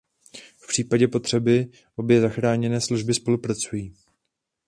V 0.63 0.67
případě 0.67 1.07
potřeby 1.07 1.69
obě 1.95 2.21
záchranné 2.21 2.81
služby 2.81 3.13
spolupracují. 3.13 3.93